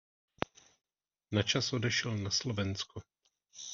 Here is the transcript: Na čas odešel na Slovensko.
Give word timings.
Na 1.35 1.43
čas 1.49 1.67
odešel 1.77 2.17
na 2.23 2.31
Slovensko. 2.39 2.95